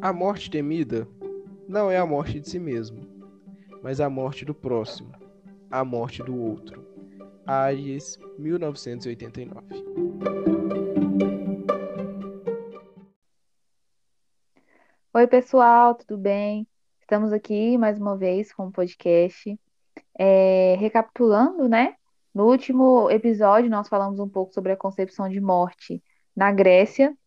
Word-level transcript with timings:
A 0.00 0.12
morte 0.12 0.48
temida 0.48 1.08
não 1.68 1.90
é 1.90 1.96
a 1.96 2.06
morte 2.06 2.38
de 2.38 2.48
si 2.48 2.60
mesmo, 2.60 3.00
mas 3.82 4.00
a 4.00 4.08
morte 4.08 4.44
do 4.44 4.54
próximo, 4.54 5.10
a 5.68 5.84
morte 5.84 6.22
do 6.22 6.40
outro. 6.40 6.86
Aries, 7.44 8.16
1989. 8.38 9.60
Oi, 15.14 15.26
pessoal, 15.26 15.96
tudo 15.96 16.16
bem? 16.16 16.64
Estamos 17.00 17.32
aqui 17.32 17.76
mais 17.76 17.98
uma 17.98 18.16
vez 18.16 18.52
com 18.52 18.68
o 18.68 18.72
podcast. 18.72 19.58
É, 20.16 20.76
recapitulando, 20.78 21.68
né? 21.68 21.96
No 22.32 22.46
último 22.46 23.10
episódio, 23.10 23.68
nós 23.68 23.88
falamos 23.88 24.20
um 24.20 24.28
pouco 24.28 24.54
sobre 24.54 24.70
a 24.70 24.76
concepção 24.76 25.28
de 25.28 25.40
morte 25.40 26.00
na 26.36 26.52
Grécia, 26.52 27.18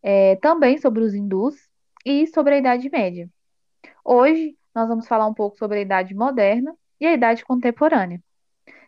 é, 0.00 0.36
também 0.36 0.78
sobre 0.78 1.02
os 1.02 1.12
hindus 1.12 1.73
e 2.04 2.26
sobre 2.26 2.54
a 2.54 2.58
Idade 2.58 2.90
Média. 2.90 3.28
Hoje, 4.04 4.56
nós 4.74 4.88
vamos 4.88 5.08
falar 5.08 5.26
um 5.26 5.34
pouco 5.34 5.56
sobre 5.56 5.78
a 5.78 5.82
Idade 5.82 6.14
Moderna 6.14 6.76
e 7.00 7.06
a 7.06 7.12
Idade 7.12 7.44
Contemporânea. 7.44 8.22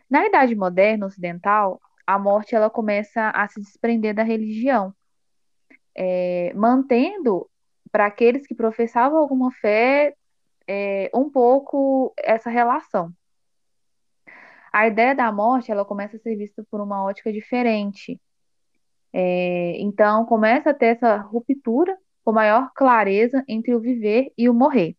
Na 0.09 0.25
Idade 0.25 0.55
Moderna 0.55 1.07
ocidental, 1.07 1.81
a 2.05 2.19
morte 2.19 2.55
ela 2.55 2.69
começa 2.69 3.29
a 3.31 3.47
se 3.47 3.59
desprender 3.59 4.13
da 4.13 4.23
religião, 4.23 4.93
é, 5.95 6.53
mantendo 6.53 7.49
para 7.91 8.05
aqueles 8.05 8.45
que 8.45 8.53
professavam 8.55 9.17
alguma 9.17 9.51
fé 9.51 10.15
é, 10.67 11.09
um 11.13 11.29
pouco 11.29 12.13
essa 12.17 12.49
relação. 12.49 13.11
A 14.71 14.87
ideia 14.87 15.15
da 15.15 15.31
morte 15.31 15.71
ela 15.71 15.83
começa 15.83 16.17
a 16.17 16.19
ser 16.19 16.35
vista 16.35 16.63
por 16.69 16.79
uma 16.79 17.03
ótica 17.03 17.31
diferente. 17.31 18.21
É, 19.11 19.79
então 19.79 20.25
começa 20.25 20.69
a 20.69 20.73
ter 20.73 20.87
essa 20.87 21.17
ruptura 21.17 21.97
com 22.27 22.33
maior 22.33 22.73
clareza 22.73 23.41
entre 23.47 23.73
o 23.73 23.79
viver 23.79 24.33
e 24.37 24.49
o 24.49 24.53
morrer. 24.53 24.97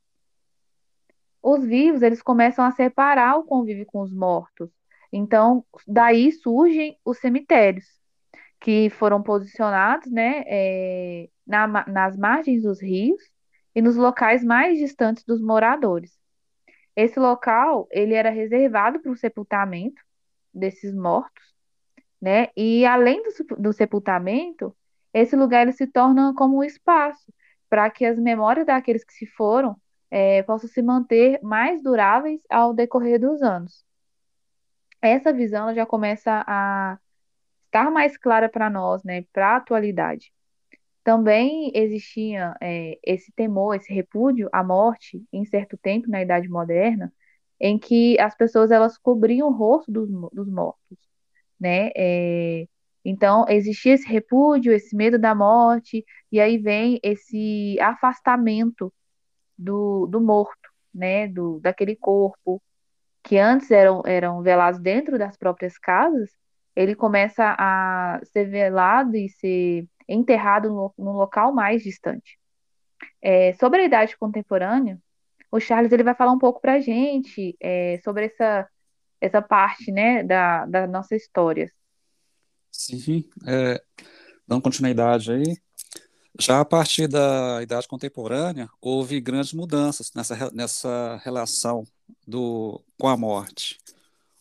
Os 1.42 1.62
vivos 1.62 2.00
eles 2.00 2.22
começam 2.22 2.64
a 2.64 2.72
separar 2.72 3.36
o 3.36 3.44
convívio 3.44 3.84
com 3.84 4.00
os 4.00 4.14
mortos. 4.14 4.70
Então 5.12 5.62
daí 5.86 6.32
surgem 6.32 6.98
os 7.04 7.18
cemitérios 7.18 7.84
que 8.58 8.88
foram 8.88 9.22
posicionados, 9.22 10.10
né, 10.10 10.42
é, 10.46 11.28
na, 11.46 11.66
nas 11.86 12.16
margens 12.16 12.62
dos 12.62 12.80
rios 12.80 13.22
e 13.74 13.82
nos 13.82 13.96
locais 13.96 14.42
mais 14.42 14.78
distantes 14.78 15.22
dos 15.22 15.38
moradores. 15.38 16.18
Esse 16.96 17.20
local, 17.20 17.86
ele 17.90 18.14
era 18.14 18.30
reservado 18.30 19.00
para 19.00 19.12
o 19.12 19.16
sepultamento 19.16 20.02
desses 20.52 20.94
mortos, 20.94 21.44
né? 22.18 22.48
E 22.56 22.86
além 22.86 23.22
do, 23.22 23.56
do 23.56 23.72
sepultamento, 23.74 24.74
esse 25.18 25.36
lugar 25.36 25.62
ele 25.62 25.72
se 25.72 25.86
torna 25.86 26.34
como 26.34 26.58
um 26.58 26.64
espaço 26.64 27.32
para 27.68 27.90
que 27.90 28.04
as 28.04 28.18
memórias 28.18 28.66
daqueles 28.66 29.04
que 29.04 29.12
se 29.12 29.26
foram 29.26 29.76
é, 30.10 30.42
possam 30.42 30.68
se 30.68 30.82
manter 30.82 31.40
mais 31.42 31.82
duráveis 31.82 32.40
ao 32.48 32.72
decorrer 32.72 33.20
dos 33.20 33.42
anos. 33.42 33.84
Essa 35.00 35.32
visão 35.32 35.74
já 35.74 35.86
começa 35.86 36.44
a 36.46 36.98
estar 37.66 37.90
mais 37.90 38.16
clara 38.16 38.48
para 38.48 38.70
nós, 38.70 39.02
né, 39.04 39.24
para 39.32 39.54
a 39.54 39.56
atualidade. 39.56 40.32
Também 41.04 41.70
existia 41.74 42.54
é, 42.60 42.98
esse 43.04 43.32
temor, 43.32 43.74
esse 43.74 43.92
repúdio 43.92 44.48
à 44.52 44.62
morte 44.64 45.22
em 45.32 45.44
certo 45.44 45.76
tempo 45.76 46.08
na 46.10 46.22
Idade 46.22 46.48
Moderna, 46.48 47.12
em 47.60 47.78
que 47.78 48.18
as 48.20 48.34
pessoas 48.36 48.70
elas 48.70 48.98
cobriam 48.98 49.48
o 49.48 49.52
rosto 49.52 49.90
dos, 49.90 50.08
dos 50.32 50.48
mortos, 50.48 50.98
né? 51.60 51.90
É, 51.96 52.66
então 53.08 53.46
existia 53.48 53.94
esse 53.94 54.06
repúdio, 54.06 54.70
esse 54.72 54.94
medo 54.94 55.18
da 55.18 55.34
morte, 55.34 56.04
e 56.30 56.38
aí 56.38 56.58
vem 56.58 57.00
esse 57.02 57.78
afastamento 57.80 58.92
do, 59.56 60.06
do 60.06 60.20
morto, 60.20 60.68
né? 60.94 61.26
Do, 61.26 61.58
daquele 61.60 61.96
corpo 61.96 62.62
que 63.22 63.38
antes 63.38 63.70
eram, 63.70 64.02
eram 64.06 64.42
velados 64.42 64.78
dentro 64.78 65.18
das 65.18 65.38
próprias 65.38 65.78
casas, 65.78 66.30
ele 66.76 66.94
começa 66.94 67.56
a 67.58 68.20
ser 68.24 68.44
velado 68.44 69.16
e 69.16 69.28
ser 69.30 69.86
enterrado 70.06 70.92
no 70.98 71.12
local 71.12 71.52
mais 71.52 71.82
distante. 71.82 72.38
É, 73.22 73.54
sobre 73.54 73.80
a 73.80 73.84
idade 73.84 74.18
contemporânea, 74.18 74.98
o 75.50 75.58
Charles 75.60 75.92
ele 75.92 76.02
vai 76.02 76.14
falar 76.14 76.32
um 76.32 76.38
pouco 76.38 76.60
para 76.60 76.74
a 76.74 76.80
gente 76.80 77.56
é, 77.58 77.98
sobre 78.04 78.26
essa, 78.26 78.68
essa 79.20 79.40
parte 79.40 79.90
né, 79.90 80.22
da, 80.22 80.66
da 80.66 80.86
nossa 80.86 81.16
história. 81.16 81.70
Sim, 82.78 83.24
é, 83.44 83.82
dando 84.46 84.62
continuidade 84.62 85.32
aí, 85.32 85.56
já 86.38 86.60
a 86.60 86.64
partir 86.64 87.08
da 87.08 87.60
idade 87.60 87.88
contemporânea, 87.88 88.68
houve 88.80 89.20
grandes 89.20 89.52
mudanças 89.52 90.12
nessa, 90.14 90.50
nessa 90.52 91.20
relação 91.24 91.84
do, 92.24 92.80
com 92.96 93.08
a 93.08 93.16
morte. 93.16 93.78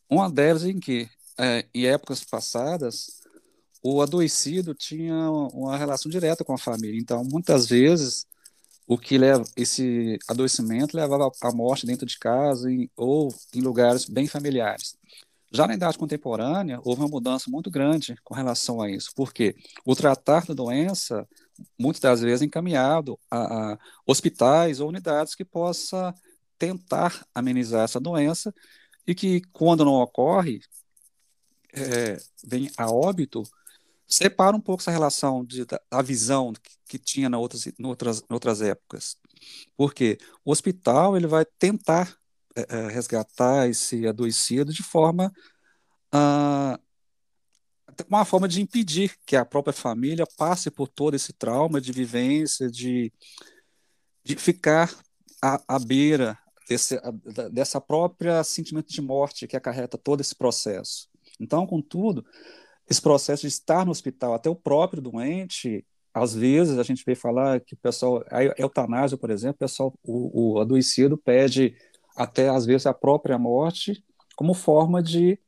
Uma 0.07 0.29
delas 0.29 0.63
em 0.65 0.79
que, 0.79 1.09
é, 1.39 1.65
em 1.73 1.87
épocas 1.87 2.23
passadas, 2.23 3.21
o 3.81 4.01
adoecido 4.03 4.75
tinha 4.75 5.31
uma 5.31 5.75
relação 5.75 6.11
direta 6.11 6.45
com 6.45 6.53
a 6.53 6.59
família. 6.59 6.99
Então, 6.99 7.23
muitas 7.23 7.67
vezes, 7.67 8.27
o 8.87 8.99
que 8.99 9.17
leva 9.17 9.43
esse 9.55 10.19
adoecimento 10.27 10.95
levava 10.95 11.31
à 11.41 11.51
morte 11.51 11.87
dentro 11.87 12.05
de 12.05 12.19
casa 12.19 12.71
em, 12.71 12.89
ou 12.95 13.33
em 13.53 13.61
lugares 13.61 14.05
bem 14.05 14.27
familiares. 14.27 14.95
Já 15.51 15.65
na 15.65 15.73
idade 15.73 15.97
contemporânea, 15.97 16.79
houve 16.83 17.01
uma 17.01 17.07
mudança 17.07 17.49
muito 17.49 17.71
grande 17.71 18.15
com 18.23 18.33
relação 18.33 18.81
a 18.81 18.89
isso, 18.89 19.11
porque 19.15 19.55
o 19.85 19.95
tratar 19.95 20.45
da 20.45 20.53
doença, 20.53 21.27
muitas 21.79 22.01
das 22.01 22.21
vezes, 22.21 22.41
é 22.41 22.45
encaminhado 22.45 23.17
a, 23.31 23.73
a 23.73 23.79
hospitais 24.05 24.79
ou 24.79 24.89
unidades 24.89 25.35
que 25.35 25.45
possa 25.45 26.13
tentar 26.57 27.25
amenizar 27.33 27.83
essa 27.83 27.99
doença 27.99 28.53
e 29.05 29.15
que, 29.15 29.41
quando 29.53 29.85
não 29.85 29.93
ocorre, 29.93 30.59
é, 31.73 32.17
vem 32.45 32.69
a 32.77 32.91
óbito, 32.91 33.43
separa 34.07 34.55
um 34.55 34.61
pouco 34.61 34.81
essa 34.81 34.91
relação 34.91 35.45
de, 35.45 35.65
da, 35.65 35.79
da 35.89 36.01
visão 36.01 36.53
que, 36.53 36.71
que 36.89 36.99
tinha 36.99 37.29
na 37.29 37.37
outras, 37.37 37.67
em 37.67 37.85
outras, 37.85 38.19
em 38.19 38.33
outras 38.33 38.61
épocas. 38.61 39.17
Porque 39.77 40.17
o 40.43 40.51
hospital 40.51 41.15
ele 41.15 41.27
vai 41.27 41.45
tentar 41.45 42.17
é, 42.57 42.65
é, 42.69 42.87
resgatar 42.89 43.69
esse 43.69 44.07
adoecido 44.07 44.73
de 44.73 44.83
forma 44.83 45.31
ah, 46.11 46.79
uma 48.09 48.25
forma 48.25 48.47
de 48.47 48.61
impedir 48.61 49.15
que 49.25 49.35
a 49.35 49.45
própria 49.45 49.73
família 49.73 50.25
passe 50.37 50.69
por 50.69 50.87
todo 50.87 51.15
esse 51.15 51.33
trauma 51.33 51.81
de 51.81 51.91
vivência, 51.91 52.69
de, 52.69 53.11
de 54.23 54.35
ficar 54.35 54.93
à, 55.41 55.75
à 55.75 55.79
beira 55.79 56.37
desse, 56.69 56.99
dessa 57.51 57.79
própria 57.81 58.43
sentimento 58.43 58.91
de 58.91 59.01
morte 59.01 59.47
que 59.47 59.55
acarreta 59.55 59.97
todo 59.97 60.21
esse 60.21 60.35
processo. 60.35 61.07
Então, 61.39 61.65
contudo, 61.65 62.25
esse 62.89 63.01
processo 63.01 63.41
de 63.41 63.47
estar 63.47 63.85
no 63.85 63.91
hospital, 63.91 64.33
até 64.33 64.49
o 64.49 64.55
próprio 64.55 65.01
doente, 65.01 65.85
às 66.13 66.33
vezes 66.33 66.77
a 66.77 66.83
gente 66.83 67.03
vê 67.05 67.15
falar 67.15 67.59
que 67.59 67.73
o 67.73 67.77
pessoal, 67.77 68.23
a 68.29 68.43
eutanásia, 68.61 69.17
por 69.17 69.29
exemplo, 69.29 69.55
o 69.55 69.59
pessoal, 69.59 69.93
o, 70.03 70.55
o 70.55 70.59
adoecido 70.59 71.17
pede 71.17 71.75
até 72.17 72.49
às 72.49 72.65
vezes 72.65 72.87
a 72.87 72.93
própria 72.93 73.37
morte 73.37 74.03
como 74.35 74.53
forma 74.53 75.01
de, 75.01 75.39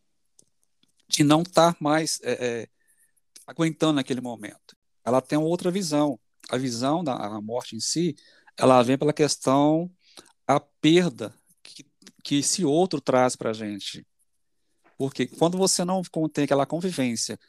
de 1.07 1.23
não 1.23 1.41
estar 1.41 1.75
mais 1.79 2.19
é, 2.23 2.31
é, 2.61 2.67
aguentando 3.45 3.93
naquele 3.93 4.21
momento. 4.21 4.77
Ela 5.03 5.21
tem 5.21 5.37
outra 5.37 5.71
visão. 5.71 6.19
A 6.49 6.57
visão 6.57 7.03
da 7.03 7.39
morte 7.41 7.75
em 7.75 7.79
si, 7.79 8.15
ela 8.57 8.81
vem 8.81 8.97
pela 8.97 9.13
questão 9.13 9.91
a 10.47 10.59
perda 10.59 11.31
que, 11.61 11.85
que 12.23 12.39
esse 12.39 12.65
outro 12.65 12.99
traz 12.99 13.35
para 13.35 13.51
a 13.51 13.53
gente. 13.53 14.05
Porque 14.97 15.27
quando 15.27 15.57
você 15.57 15.85
não 15.85 16.01
tem 16.33 16.45
aquela 16.45 16.65
convivência, 16.65 17.39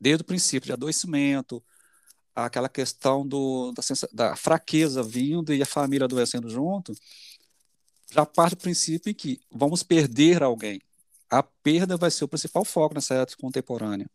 desde 0.00 0.22
o 0.22 0.26
princípio 0.26 0.66
de 0.66 0.72
adoecimento, 0.72 1.62
aquela 2.34 2.68
questão 2.68 3.26
do, 3.26 3.72
da, 3.72 3.82
da 4.12 4.36
fraqueza 4.36 5.02
vindo 5.02 5.54
e 5.54 5.62
a 5.62 5.66
família 5.66 6.06
adoecendo 6.06 6.48
junto, 6.48 6.92
já 8.10 8.24
parte 8.24 8.54
do 8.54 8.62
princípio 8.62 9.14
que 9.14 9.40
vamos 9.50 9.82
perder 9.82 10.42
alguém. 10.42 10.80
A 11.28 11.42
perda 11.42 11.96
vai 11.96 12.10
ser 12.10 12.24
o 12.24 12.28
principal 12.28 12.64
foco 12.64 12.94
nessa 12.94 13.14
época 13.14 13.36
contemporânea. 13.38 14.08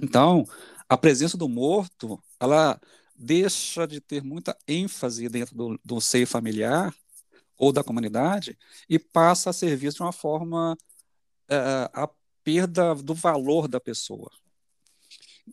Então, 0.00 0.46
a 0.88 0.96
presença 0.96 1.36
do 1.36 1.48
morto, 1.48 2.22
ela 2.40 2.80
deixa 3.14 3.86
de 3.86 4.00
ter 4.00 4.22
muita 4.22 4.56
ênfase 4.66 5.28
dentro 5.28 5.54
do, 5.54 5.80
do 5.84 6.00
seio 6.00 6.26
familiar 6.26 6.94
ou 7.56 7.72
da 7.72 7.84
comunidade 7.84 8.58
e 8.88 8.98
passa 8.98 9.50
a 9.50 9.52
ser 9.52 9.76
visto 9.76 9.98
de 9.98 10.02
uma 10.02 10.12
forma 10.12 10.72
uh, 10.72 11.88
a 11.92 12.10
perda 12.42 12.94
do 12.94 13.14
valor 13.14 13.68
da 13.68 13.78
pessoa. 13.78 14.30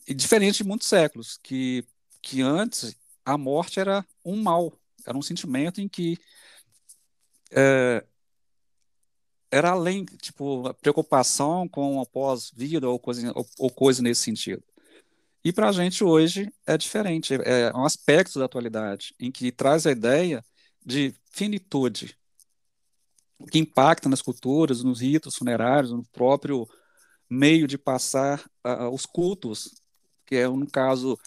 E 0.07 0.13
diferente 0.13 0.63
de 0.63 0.63
muitos 0.63 0.87
séculos, 0.87 1.37
que, 1.43 1.85
que 2.21 2.41
antes 2.41 2.95
a 3.25 3.37
morte 3.37 3.79
era 3.79 4.05
um 4.23 4.41
mal, 4.41 4.73
era 5.05 5.17
um 5.17 5.21
sentimento 5.21 5.81
em 5.81 5.87
que 5.87 6.17
é, 7.51 8.05
era 9.51 9.71
além, 9.71 10.05
tipo, 10.05 10.73
preocupação 10.75 11.67
com 11.67 12.01
a 12.01 12.05
pós-vida 12.05 12.87
ou 12.87 12.99
coisa, 12.99 13.31
ou, 13.35 13.45
ou 13.57 13.69
coisa 13.71 14.01
nesse 14.01 14.21
sentido. 14.21 14.63
E 15.43 15.53
para 15.53 15.69
a 15.69 15.71
gente 15.71 16.03
hoje 16.03 16.51
é 16.65 16.77
diferente, 16.77 17.33
é 17.33 17.71
um 17.73 17.85
aspecto 17.85 18.37
da 18.37 18.45
atualidade 18.45 19.15
em 19.19 19.31
que 19.31 19.51
traz 19.51 19.87
a 19.87 19.91
ideia 19.91 20.43
de 20.85 21.13
finitude, 21.31 22.17
que 23.49 23.57
impacta 23.59 24.09
nas 24.09 24.21
culturas, 24.21 24.83
nos 24.83 24.99
ritos 24.99 25.35
funerários, 25.35 25.91
no 25.91 26.03
próprio 26.11 26.67
meio 27.29 27.67
de 27.67 27.77
passar 27.77 28.43
uh, 28.65 28.89
os 28.93 29.05
cultos, 29.05 29.81
que 30.25 30.35
é 30.35 30.47
no 30.47 30.69
caso 30.69 31.17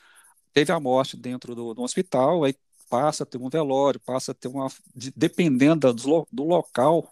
teve 0.52 0.72
a 0.72 0.80
morte 0.80 1.16
dentro 1.16 1.54
do, 1.54 1.72
do, 1.72 1.82
hospital, 1.82 2.44
aí 2.44 2.54
passa 2.92 3.22
a 3.22 3.26
ter 3.26 3.38
um 3.38 3.48
velório, 3.48 3.98
passa 3.98 4.32
a 4.32 4.34
ter 4.34 4.48
uma 4.48 4.68
dependendo 5.16 5.90
do, 5.94 6.28
do 6.30 6.44
local 6.44 7.10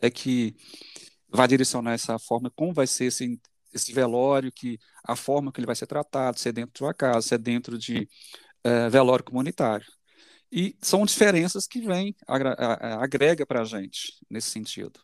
é 0.00 0.08
que 0.08 0.54
vai 1.28 1.48
direcionar 1.48 1.94
essa 1.94 2.16
forma 2.16 2.48
como 2.48 2.72
vai 2.72 2.86
ser 2.86 3.06
esse 3.06 3.40
esse 3.74 3.92
velório, 3.92 4.52
que 4.52 4.78
a 5.04 5.16
forma 5.16 5.50
que 5.50 5.58
ele 5.58 5.66
vai 5.66 5.74
ser 5.74 5.88
tratado, 5.88 6.38
se 6.38 6.48
é 6.48 6.52
dentro 6.52 6.72
de 6.72 6.82
uma 6.84 6.94
casa, 6.94 7.26
se 7.26 7.34
é 7.34 7.38
dentro 7.38 7.76
de 7.76 8.08
uh, 8.64 8.88
velório 8.88 9.24
comunitário. 9.24 9.84
E 10.50 10.76
são 10.80 11.04
diferenças 11.04 11.66
que 11.66 11.80
vêm, 11.80 12.14
agrega 12.26 13.44
para 13.44 13.62
a 13.62 13.64
gente 13.64 14.16
nesse 14.30 14.48
sentido. 14.48 14.98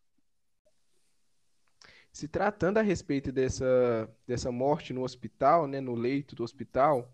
Se 2.13 2.29
tratando 2.29 2.79
a 2.79 2.83
respeito 2.83 3.33
dessa, 3.33 4.09
dessa 4.27 4.53
morte 4.53 4.93
no 4.93 5.03
hospital, 5.03 5.67
né, 5.67 5.81
no 5.81 5.95
leito 5.95 6.35
do 6.35 6.45
hospital, 6.45 7.13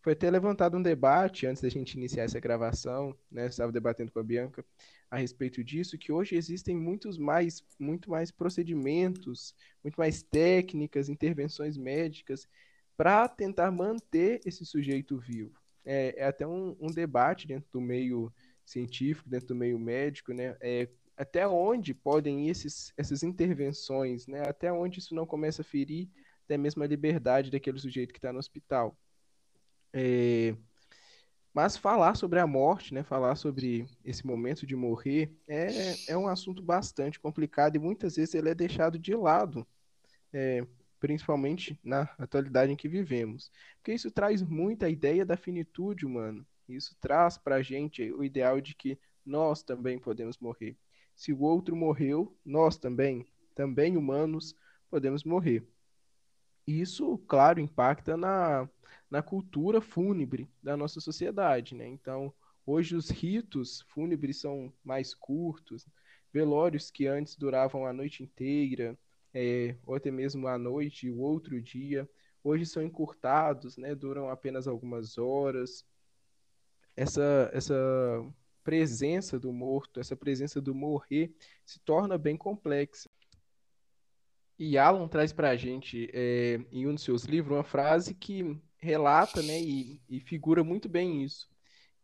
foi 0.00 0.12
até 0.12 0.30
levantado 0.30 0.76
um 0.76 0.82
debate 0.82 1.46
antes 1.46 1.62
da 1.62 1.68
gente 1.68 1.94
iniciar 1.94 2.24
essa 2.24 2.40
gravação, 2.40 3.16
né, 3.30 3.46
estava 3.46 3.72
debatendo 3.72 4.12
com 4.12 4.18
a 4.20 4.22
Bianca 4.22 4.64
a 5.10 5.16
respeito 5.16 5.64
disso, 5.64 5.98
que 5.98 6.12
hoje 6.12 6.36
existem 6.36 6.76
muitos 6.76 7.18
mais, 7.18 7.62
muito 7.78 8.10
mais 8.10 8.30
procedimentos, 8.30 9.54
muito 9.82 9.96
mais 9.96 10.22
técnicas, 10.22 11.08
intervenções 11.08 11.76
médicas 11.76 12.46
para 12.96 13.28
tentar 13.28 13.70
manter 13.70 14.40
esse 14.44 14.66
sujeito 14.66 15.18
vivo 15.18 15.58
é, 15.88 16.14
é 16.18 16.24
até 16.26 16.46
um, 16.46 16.76
um, 16.78 16.90
debate 16.90 17.48
dentro 17.48 17.70
do 17.72 17.80
meio 17.80 18.30
científico, 18.64 19.28
dentro 19.28 19.48
do 19.48 19.54
meio 19.54 19.78
médico, 19.78 20.34
né? 20.34 20.54
É, 20.60 20.86
até 21.16 21.48
onde 21.48 21.94
podem 21.94 22.46
ir 22.46 22.50
esses, 22.50 22.92
essas 22.94 23.22
intervenções, 23.22 24.26
né? 24.26 24.42
Até 24.46 24.70
onde 24.70 24.98
isso 24.98 25.14
não 25.14 25.24
começa 25.26 25.62
a 25.62 25.64
ferir 25.64 26.10
até 26.44 26.58
mesmo 26.58 26.82
a 26.82 26.86
liberdade 26.86 27.50
daquele 27.50 27.78
sujeito 27.78 28.12
que 28.12 28.18
está 28.18 28.32
no 28.32 28.38
hospital. 28.38 28.96
É, 29.92 30.54
mas 31.52 31.76
falar 31.76 32.14
sobre 32.14 32.38
a 32.38 32.46
morte, 32.46 32.94
né, 32.94 33.02
falar 33.02 33.34
sobre 33.36 33.86
esse 34.04 34.26
momento 34.26 34.66
de 34.66 34.76
morrer, 34.76 35.34
é, 35.46 36.12
é 36.12 36.16
um 36.16 36.28
assunto 36.28 36.62
bastante 36.62 37.18
complicado 37.18 37.76
e 37.76 37.78
muitas 37.78 38.16
vezes 38.16 38.34
ele 38.34 38.50
é 38.50 38.54
deixado 38.54 38.98
de 38.98 39.14
lado. 39.14 39.66
É, 40.32 40.66
principalmente 41.00 41.78
na 41.82 42.02
atualidade 42.18 42.72
em 42.72 42.76
que 42.76 42.88
vivemos. 42.88 43.50
Porque 43.76 43.92
isso 43.92 44.10
traz 44.10 44.42
muita 44.42 44.88
ideia 44.88 45.24
da 45.24 45.36
finitude 45.36 46.04
humana. 46.04 46.44
Isso 46.68 46.96
traz 47.00 47.38
para 47.38 47.56
a 47.56 47.62
gente 47.62 48.12
o 48.12 48.24
ideal 48.24 48.60
de 48.60 48.74
que 48.74 48.98
nós 49.24 49.62
também 49.62 49.98
podemos 49.98 50.38
morrer. 50.38 50.76
Se 51.14 51.32
o 51.32 51.40
outro 51.40 51.74
morreu, 51.74 52.36
nós 52.44 52.78
também, 52.78 53.26
também 53.54 53.96
humanos, 53.96 54.54
podemos 54.90 55.24
morrer. 55.24 55.66
Isso, 56.68 57.16
claro, 57.26 57.60
impacta 57.60 58.14
na, 58.14 58.68
na 59.10 59.22
cultura 59.22 59.80
fúnebre 59.80 60.46
da 60.62 60.76
nossa 60.76 61.00
sociedade. 61.00 61.74
Né? 61.74 61.86
Então, 61.88 62.30
hoje 62.66 62.94
os 62.94 63.08
ritos 63.08 63.80
fúnebres 63.88 64.38
são 64.38 64.70
mais 64.84 65.14
curtos, 65.14 65.86
velórios 66.30 66.90
que 66.90 67.06
antes 67.06 67.36
duravam 67.36 67.86
a 67.86 67.92
noite 67.94 68.22
inteira, 68.22 68.98
é, 69.32 69.76
ou 69.86 69.94
até 69.94 70.10
mesmo 70.10 70.46
à 70.46 70.58
noite, 70.58 71.08
o 71.08 71.20
outro 71.20 71.58
dia. 71.58 72.06
Hoje 72.44 72.66
são 72.66 72.82
encurtados, 72.82 73.78
né, 73.78 73.94
duram 73.94 74.28
apenas 74.28 74.68
algumas 74.68 75.16
horas. 75.16 75.86
Essa, 76.94 77.48
essa 77.50 77.74
presença 78.62 79.40
do 79.40 79.50
morto, 79.54 80.00
essa 80.00 80.14
presença 80.14 80.60
do 80.60 80.74
morrer, 80.74 81.34
se 81.64 81.80
torna 81.80 82.18
bem 82.18 82.36
complexa. 82.36 83.08
E 84.58 84.76
Alan 84.76 85.06
traz 85.06 85.32
para 85.32 85.50
a 85.50 85.56
gente, 85.56 86.10
é, 86.12 86.60
em 86.72 86.86
um 86.86 86.94
dos 86.94 87.04
seus 87.04 87.24
livros, 87.24 87.56
uma 87.56 87.64
frase 87.64 88.14
que 88.14 88.58
relata 88.78 89.42
né, 89.42 89.60
e, 89.60 90.00
e 90.08 90.20
figura 90.20 90.64
muito 90.64 90.88
bem 90.88 91.22
isso 91.22 91.48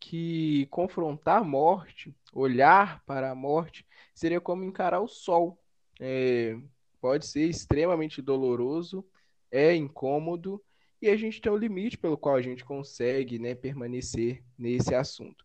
que 0.05 0.67
confrontar 0.67 1.41
a 1.41 1.45
morte, 1.45 2.15
olhar 2.31 3.03
para 3.07 3.31
a 3.31 3.35
morte, 3.35 3.87
seria 4.15 4.39
como 4.39 4.63
encarar 4.63 5.01
o 5.01 5.09
sol. 5.09 5.59
É, 5.99 6.59
pode 7.01 7.27
ser 7.27 7.49
extremamente 7.49 8.21
doloroso, 8.21 9.03
é 9.51 9.75
incômodo, 9.75 10.63
e 11.01 11.09
a 11.09 11.17
gente 11.17 11.41
tem 11.41 11.51
um 11.51 11.57
limite 11.57 11.97
pelo 11.97 12.19
qual 12.19 12.37
a 12.37 12.43
gente 12.43 12.65
consegue 12.67 13.39
né, 13.39 13.55
permanecer 13.55 14.43
nesse 14.59 14.95
assunto. 14.95 15.43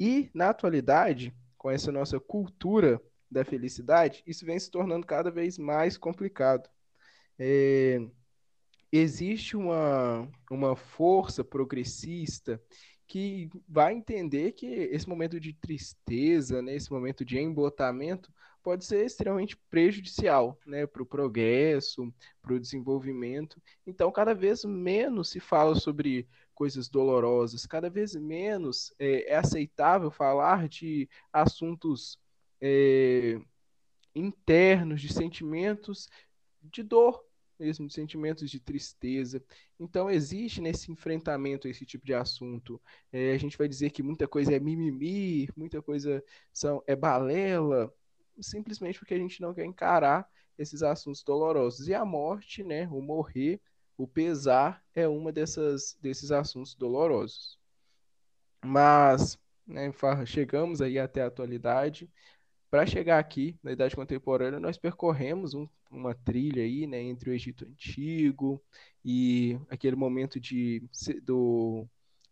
E, 0.00 0.30
na 0.32 0.50
atualidade, 0.50 1.34
com 1.58 1.70
essa 1.70 1.92
nossa 1.92 2.18
cultura 2.18 2.98
da 3.30 3.44
felicidade, 3.44 4.22
isso 4.26 4.44
vem 4.44 4.58
se 4.58 4.70
tornando 4.70 5.06
cada 5.06 5.30
vez 5.30 5.58
mais 5.58 5.96
complicado. 5.96 6.68
É, 7.38 8.00
existe 8.90 9.56
uma, 9.56 10.28
uma 10.50 10.74
força 10.74 11.44
progressista 11.44 12.60
que 13.06 13.48
vai 13.66 13.94
entender 13.94 14.52
que 14.52 14.66
esse 14.66 15.08
momento 15.08 15.40
de 15.40 15.54
tristeza, 15.54 16.60
né, 16.60 16.74
esse 16.74 16.92
momento 16.92 17.24
de 17.24 17.38
embotamento, 17.38 18.30
pode 18.62 18.84
ser 18.84 19.06
extremamente 19.06 19.56
prejudicial 19.70 20.58
né, 20.66 20.86
para 20.86 21.02
o 21.02 21.06
progresso, 21.06 22.12
para 22.42 22.52
o 22.52 22.60
desenvolvimento. 22.60 23.62
Então, 23.86 24.12
cada 24.12 24.34
vez 24.34 24.62
menos 24.62 25.30
se 25.30 25.40
fala 25.40 25.74
sobre 25.74 26.28
coisas 26.54 26.88
dolorosas, 26.88 27.64
cada 27.64 27.88
vez 27.88 28.14
menos 28.14 28.92
é, 28.98 29.32
é 29.32 29.36
aceitável 29.36 30.10
falar 30.10 30.68
de 30.68 31.08
assuntos 31.32 32.18
é, 32.60 33.40
internos, 34.14 35.00
de 35.00 35.12
sentimentos 35.12 36.08
de 36.62 36.82
dor, 36.82 37.24
mesmo 37.58 37.86
de 37.86 37.94
sentimentos 37.94 38.50
de 38.50 38.60
tristeza. 38.60 39.42
Então, 39.78 40.10
existe 40.10 40.60
nesse 40.60 40.92
enfrentamento 40.92 41.66
esse 41.66 41.84
tipo 41.84 42.06
de 42.06 42.14
assunto. 42.14 42.80
É, 43.12 43.32
a 43.32 43.38
gente 43.38 43.58
vai 43.58 43.68
dizer 43.68 43.90
que 43.90 44.02
muita 44.02 44.28
coisa 44.28 44.54
é 44.54 44.60
mimimi, 44.60 45.48
muita 45.56 45.82
coisa 45.82 46.22
são, 46.52 46.82
é 46.86 46.94
balela, 46.94 47.92
simplesmente 48.40 48.98
porque 48.98 49.14
a 49.14 49.18
gente 49.18 49.40
não 49.40 49.52
quer 49.52 49.64
encarar 49.64 50.28
esses 50.56 50.82
assuntos 50.82 51.22
dolorosos. 51.22 51.88
E 51.88 51.94
a 51.94 52.04
morte, 52.04 52.62
né, 52.62 52.88
o 52.88 53.00
morrer, 53.00 53.60
o 53.96 54.06
pesar 54.06 54.84
é 54.94 55.08
uma 55.08 55.32
dessas 55.32 55.96
desses 56.00 56.30
assuntos 56.30 56.74
dolorosos. 56.74 57.58
Mas, 58.64 59.38
né, 59.66 59.92
chegamos 60.26 60.80
aí 60.80 60.98
até 60.98 61.22
a 61.22 61.26
atualidade. 61.26 62.10
Para 62.70 62.84
chegar 62.84 63.18
aqui, 63.18 63.58
na 63.62 63.72
Idade 63.72 63.96
Contemporânea, 63.96 64.60
nós 64.60 64.76
percorremos 64.76 65.54
um, 65.54 65.66
uma 65.90 66.14
trilha 66.14 66.62
aí, 66.62 66.86
né, 66.86 67.00
entre 67.00 67.30
o 67.30 67.32
Egito 67.32 67.64
Antigo 67.64 68.62
e 69.02 69.58
aquele 69.70 69.96
momento 69.96 70.38
de, 70.38 70.86
do, 71.22 71.86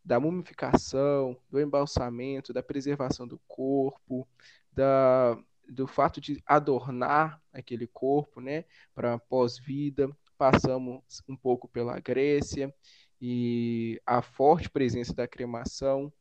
da 0.04 0.20
mumificação, 0.20 1.38
do 1.50 1.58
embalsamento, 1.58 2.52
da 2.52 2.62
preservação 2.62 3.26
do 3.26 3.40
corpo, 3.48 4.28
da, 4.70 5.38
do 5.66 5.86
fato 5.86 6.20
de 6.20 6.42
adornar 6.44 7.40
aquele 7.50 7.86
corpo, 7.86 8.38
né, 8.38 8.66
para 8.94 9.18
pós-vida. 9.18 10.14
Passamos 10.36 11.02
um 11.26 11.34
pouco 11.34 11.66
pela 11.66 11.98
Grécia 11.98 12.74
e 13.18 13.98
a 14.04 14.20
forte 14.20 14.68
presença 14.68 15.14
da 15.14 15.26
cremação. 15.26 16.12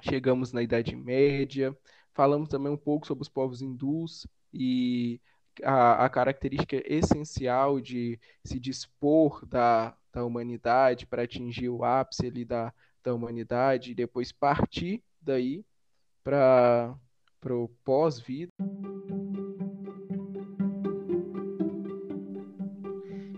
Chegamos 0.00 0.52
na 0.52 0.62
Idade 0.62 0.94
Média. 0.94 1.76
Falamos 2.16 2.48
também 2.48 2.72
um 2.72 2.78
pouco 2.78 3.06
sobre 3.06 3.20
os 3.20 3.28
povos 3.28 3.60
hindus 3.60 4.26
e 4.50 5.20
a, 5.62 6.06
a 6.06 6.08
característica 6.08 6.82
essencial 6.86 7.78
de 7.78 8.18
se 8.42 8.58
dispor 8.58 9.44
da, 9.44 9.94
da 10.10 10.24
humanidade 10.24 11.06
para 11.06 11.24
atingir 11.24 11.68
o 11.68 11.84
ápice 11.84 12.26
ali 12.26 12.42
da, 12.42 12.72
da 13.04 13.14
humanidade 13.14 13.90
e 13.90 13.94
depois 13.94 14.32
partir 14.32 15.04
daí 15.20 15.62
para 16.24 16.94
pro 17.38 17.68
pós-vida. 17.84 18.50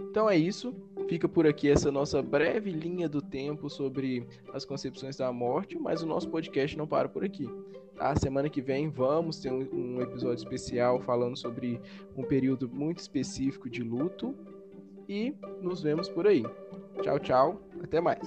Então 0.08 0.30
é 0.30 0.37
isso. 0.37 0.88
Fica 1.09 1.27
por 1.27 1.47
aqui 1.47 1.71
essa 1.71 1.91
nossa 1.91 2.23
breve 2.23 2.71
linha 2.71 3.09
do 3.09 3.23
tempo 3.23 3.71
sobre 3.71 4.27
as 4.53 4.65
concepções 4.65 5.17
da 5.17 5.33
morte, 5.33 5.79
mas 5.79 6.03
o 6.03 6.07
nosso 6.07 6.29
podcast 6.29 6.77
não 6.77 6.87
para 6.87 7.09
por 7.09 7.25
aqui. 7.25 7.49
A 7.99 8.15
semana 8.15 8.49
que 8.50 8.61
vem 8.61 8.91
vamos 8.91 9.41
ter 9.41 9.50
um, 9.50 9.67
um 9.73 10.03
episódio 10.03 10.37
especial 10.37 11.00
falando 11.00 11.37
sobre 11.37 11.81
um 12.15 12.23
período 12.23 12.69
muito 12.69 12.99
específico 12.99 13.71
de 13.71 13.83
luto 13.83 14.35
e 15.09 15.35
nos 15.62 15.83
vemos 15.83 16.09
por 16.11 16.27
aí. 16.27 16.45
Tchau, 17.03 17.19
tchau. 17.19 17.62
Até 17.83 18.00
mais. 18.00 18.21